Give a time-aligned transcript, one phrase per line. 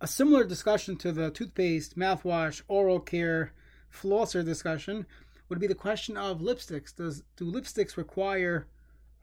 [0.00, 3.52] a similar discussion to the toothpaste, mouthwash, oral care,
[3.92, 5.06] flosser discussion
[5.48, 6.94] would be the question of lipsticks.
[6.94, 8.66] Does do lipsticks require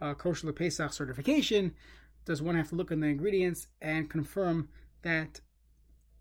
[0.01, 1.73] uh, kosher Pesach certification?
[2.25, 4.69] Does one have to look in the ingredients and confirm
[5.01, 5.41] that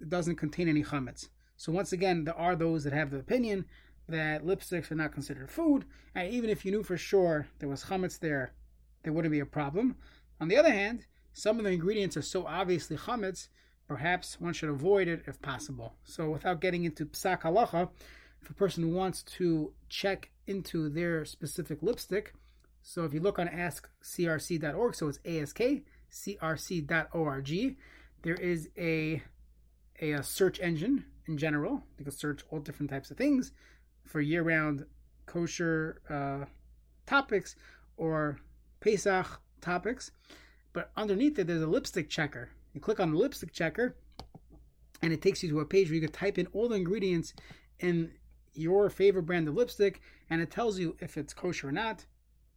[0.00, 1.28] it doesn't contain any chametz?
[1.56, 3.66] So once again, there are those that have the opinion
[4.08, 5.84] that lipsticks are not considered food,
[6.14, 8.52] and even if you knew for sure there was chametz there,
[9.02, 9.96] there wouldn't be a problem.
[10.40, 13.48] On the other hand, some of the ingredients are so obviously chametz,
[13.88, 15.94] perhaps one should avoid it if possible.
[16.04, 17.88] So without getting into psak halacha,
[18.42, 22.34] if a person wants to check into their specific lipstick,
[22.82, 25.86] so if you look on askcrc.org, so it's askcrc.org,
[28.22, 29.22] there is a,
[30.00, 31.82] a, a search engine in general.
[31.98, 33.52] You can search all different types of things
[34.04, 34.86] for year-round
[35.26, 36.44] kosher uh,
[37.06, 37.56] topics
[37.96, 38.38] or
[38.80, 40.12] Pesach topics.
[40.72, 42.50] But underneath it, there's a lipstick checker.
[42.76, 43.96] You click on the lipstick checker,
[45.00, 47.32] and it takes you to a page where you can type in all the ingredients
[47.80, 48.12] in
[48.52, 52.04] your favorite brand of lipstick, and it tells you if it's kosher or not.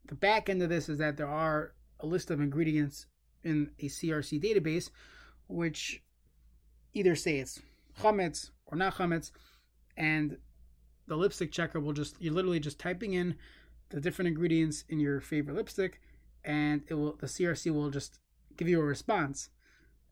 [0.07, 3.05] The back end of this is that there are a list of ingredients
[3.45, 4.89] in a CRC database,
[5.47, 6.03] which
[6.93, 7.61] either say it's
[8.01, 9.31] chametz or not chametz,
[9.95, 10.35] and
[11.07, 13.35] the lipstick checker will just you're literally just typing in
[13.87, 16.01] the different ingredients in your favorite lipstick,
[16.43, 18.19] and it will the CRC will just
[18.57, 19.49] give you a response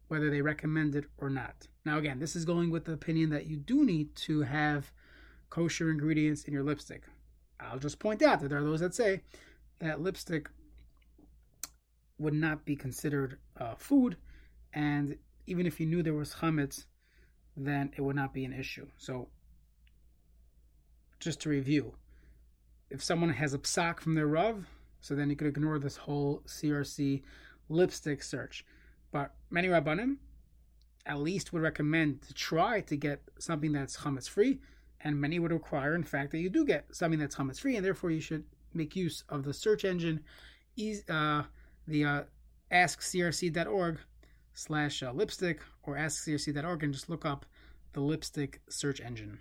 [0.07, 1.67] whether they recommend it or not.
[1.85, 4.91] Now again, this is going with the opinion that you do need to have
[5.49, 7.03] kosher ingredients in your lipstick.
[7.59, 9.21] I'll just point out that there are those that say
[9.79, 10.49] that lipstick
[12.19, 14.17] would not be considered uh, food,
[14.73, 16.85] and even if you knew there was chametz,
[17.55, 18.87] then it would not be an issue.
[18.97, 19.29] So,
[21.19, 21.93] just to review,
[22.89, 24.65] if someone has a psak from their rav,
[25.01, 27.21] so then you could ignore this whole CRC
[27.69, 28.65] lipstick search.
[29.11, 30.17] But many rabbanim
[31.05, 34.59] at least would recommend to try to get something that's chametz free,
[35.01, 37.85] and many would require, in fact, that you do get something that's chametz free, and
[37.85, 40.23] therefore you should make use of the search engine,
[41.09, 41.43] uh,
[41.87, 42.23] the uh,
[42.71, 43.99] askcrc.org
[44.53, 47.45] slash uh, lipstick or askcrc.org and just look up
[47.93, 49.39] the lipstick search engine.